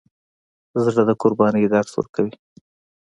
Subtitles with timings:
[0.83, 2.33] زړه د قربانۍ درس ورکوي.